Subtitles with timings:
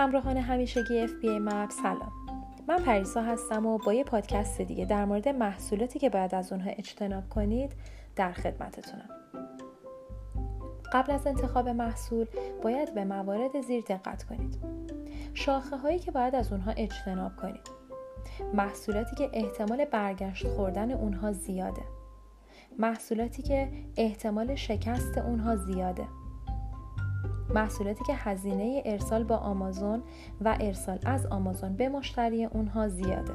[0.00, 2.12] همراهان همیشگی FBA مپ سلام.
[2.68, 6.70] من پریسا هستم و با یه پادکست دیگه در مورد محصولاتی که باید از اونها
[6.70, 7.72] اجتناب کنید
[8.16, 9.08] در خدمتتونم.
[10.92, 12.26] قبل از انتخاب محصول
[12.62, 14.58] باید به موارد زیر دقت کنید.
[15.34, 17.70] شاخه هایی که باید از اونها اجتناب کنید.
[18.54, 21.82] محصولاتی که احتمال برگشت خوردن اونها زیاده.
[22.78, 26.04] محصولاتی که احتمال شکست اونها زیاده.
[27.54, 30.02] محصولاتی که هزینه ارسال با آمازون
[30.40, 33.32] و ارسال از آمازون به مشتری اونها زیاده.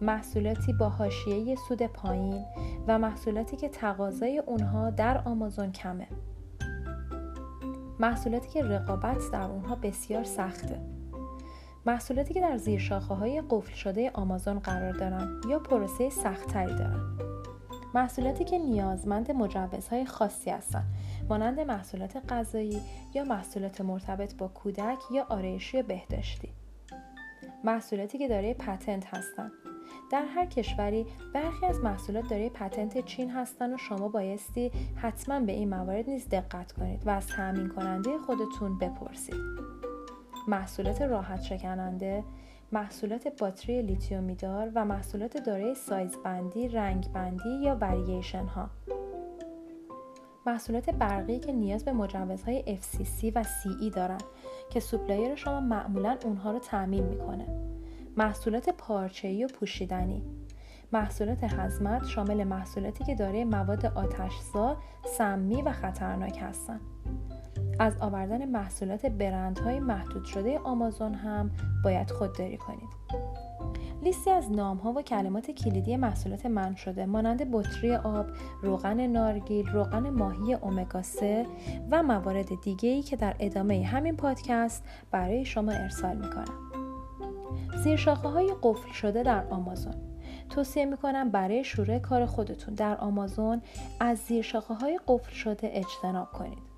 [0.00, 2.44] محصولاتی با حاشیه سود پایین
[2.86, 6.06] و محصولاتی که تقاضای اونها در آمازون کمه.
[8.00, 10.80] محصولاتی که رقابت در اونها بسیار سخته.
[11.86, 17.18] محصولاتی که در زیر شاخه های قفل شده آمازون قرار دارن یا پروسه سختتری دارن.
[17.94, 20.84] محصولاتی که نیازمند مجوزهای خاصی هستند
[21.30, 22.82] مانند محصولات غذایی
[23.14, 26.48] یا محصولات مرتبط با کودک یا آرایشی بهداشتی.
[27.64, 29.52] محصولاتی که دارای پتنت هستند
[30.12, 35.52] در هر کشوری برخی از محصولات دارای پتنت چین هستند و شما بایستی حتما به
[35.52, 39.40] این موارد نیز دقت کنید و از تأمین کننده خودتون بپرسید.
[40.48, 42.24] محصولات راحت شکننده
[42.72, 48.70] محصولات باتری لیتیومیدار و محصولات دارای سایز بندی، رنگ بندی یا ورییشن ها
[50.50, 54.22] محصولات برقی که نیاز به مجوزهای FCC و CE دارند
[54.70, 57.46] که سوپلایر شما معمولا اونها رو تعمین می‌کنه
[58.16, 60.22] محصولات پارچه‌ای و پوشیدنی
[60.92, 64.76] محصولات حزمت شامل محصولاتی که دارای مواد آتشزا،
[65.18, 66.80] سمی و خطرناک هستند.
[67.78, 71.50] از آوردن محصولات برندهای محدود شده آمازون هم
[71.84, 72.99] باید خودداری کنید.
[74.02, 78.26] لیستی از نام ها و کلمات کلیدی محصولات من شده مانند بطری آب،
[78.62, 81.46] روغن نارگیل، روغن ماهی اومگا 3
[81.90, 86.70] و موارد دیگه که در ادامه همین پادکست برای شما ارسال می‌کنم.
[87.84, 89.94] زیرشاخه های قفل شده در آمازون
[90.50, 93.62] توصیه می‌کنم برای شروع کار خودتون در آمازون
[94.00, 96.70] از زیرشاخه های قفل شده اجتناب کنید.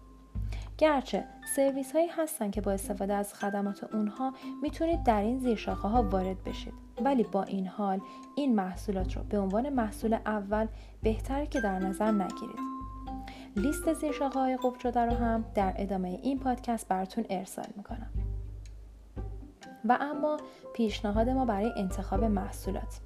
[0.83, 1.25] گرچه
[1.57, 4.33] سرویس هایی هستن که با استفاده از خدمات اونها
[4.63, 6.73] می‌تونید در این زیرشاخه ها وارد بشید.
[7.05, 8.01] ولی با این حال
[8.37, 10.67] این محصولات رو به عنوان محصول اول
[11.03, 12.59] بهتره که در نظر نگیرید.
[13.57, 18.11] لیست زیرشاخه های قفل شده رو هم در ادامه این پادکست براتون ارسال می‌کنم.
[19.85, 20.37] و اما
[20.75, 23.01] پیشنهاد ما برای انتخاب محصولات.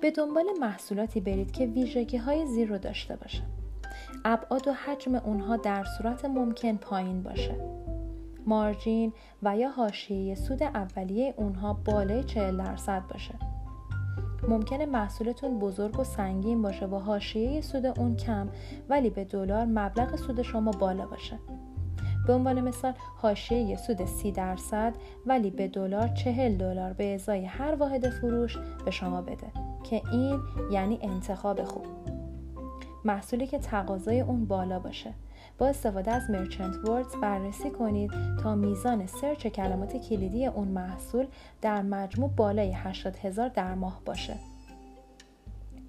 [0.00, 3.42] به دنبال محصولاتی برید که ویژگی های زیر رو داشته باشه
[4.24, 7.54] ابعاد و حجم اونها در صورت ممکن پایین باشه.
[8.46, 9.12] مارجین
[9.42, 13.34] و یا حاشیه سود اولیه اونها بالای 40 درصد باشه.
[14.48, 18.48] ممکنه محصولتون بزرگ و سنگین باشه و حاشیه سود اون کم
[18.88, 21.38] ولی به دلار مبلغ سود شما بالا باشه.
[22.26, 24.94] به عنوان مثال حاشیه سود 30 درصد
[25.26, 29.46] ولی به دلار 40 دلار به ازای هر واحد فروش به شما بده
[29.90, 30.40] که این
[30.70, 32.15] یعنی انتخاب خوب.
[33.06, 35.14] محصولی که تقاضای اون بالا باشه.
[35.58, 38.10] با استفاده از مرچنت وردز بررسی کنید
[38.42, 41.26] تا میزان سرچ کلمات کلیدی اون محصول
[41.62, 44.36] در مجموع بالای 80 هزار در ماه باشه.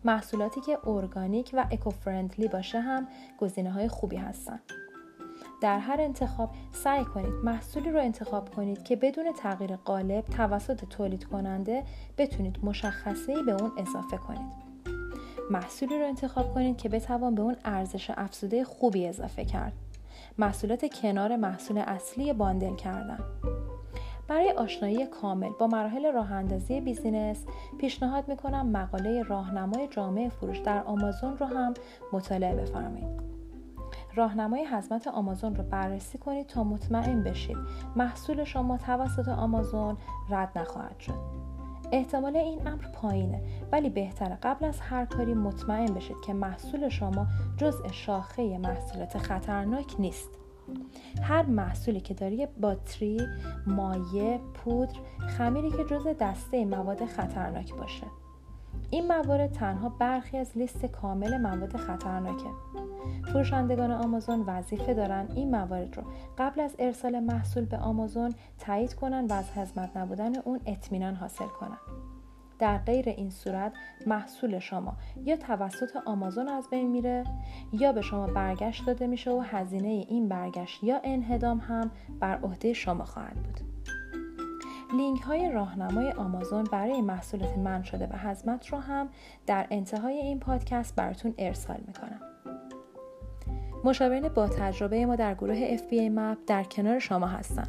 [0.05, 3.07] محصولاتی که ارگانیک و اکو فرندلی باشه هم
[3.39, 4.59] گزینه های خوبی هستن.
[5.61, 11.23] در هر انتخاب سعی کنید محصولی رو انتخاب کنید که بدون تغییر قالب توسط تولید
[11.23, 11.83] کننده
[12.17, 14.66] بتونید مشخصه به اون اضافه کنید.
[15.51, 19.73] محصولی رو انتخاب کنید که بتوان به اون ارزش افزوده خوبی اضافه کرد.
[20.37, 23.19] محصولات کنار محصول اصلی باندل کردن.
[24.27, 27.45] برای آشنایی کامل با مراحل راه اندازی بیزینس
[27.79, 31.73] پیشنهاد می‌کنم مقاله راهنمای جامعه فروش در آمازون رو هم
[32.13, 33.37] مطالعه بفرمایید.
[34.15, 37.57] راهنمای حزمت آمازون رو بررسی کنید تا مطمئن بشید
[37.95, 39.97] محصول شما توسط آمازون
[40.29, 41.56] رد نخواهد شد.
[41.91, 43.41] احتمال این امر پایینه.
[43.71, 49.95] ولی بهتره قبل از هر کاری مطمئن بشید که محصول شما جزء شاخه محصولات خطرناک
[49.99, 50.29] نیست.
[51.21, 53.21] هر محصولی که داری باتری،
[53.67, 54.95] مایع، پودر،
[55.37, 58.07] خمیری که جزء دسته مواد خطرناک باشه.
[58.91, 62.49] این موارد تنها برخی از لیست کامل مواد خطرناکه.
[63.33, 66.03] فروشندگان آمازون وظیفه دارن این موارد رو
[66.37, 71.47] قبل از ارسال محصول به آمازون تایید کنن و از حزمت نبودن اون اطمینان حاصل
[71.47, 71.77] کنن.
[72.59, 73.73] در غیر این صورت
[74.07, 74.93] محصول شما
[75.25, 77.23] یا توسط آمازون از بین میره
[77.73, 82.73] یا به شما برگشت داده میشه و هزینه این برگشت یا انهدام هم بر عهده
[82.73, 83.76] شما خواهد بود.
[84.93, 89.09] لینک های راهنمای آمازون برای محصولات من شده و حزمت رو هم
[89.45, 92.19] در انتهای این پادکست براتون ارسال می‌کنم.
[93.83, 97.67] مشاورین با تجربه ما در گروه FBA مپ در کنار شما هستن.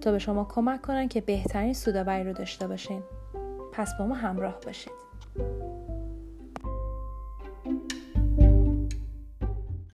[0.00, 3.02] تا به شما کمک کنن که بهترین سوداوری رو داشته باشین.
[3.72, 4.92] پس با ما همراه باشید.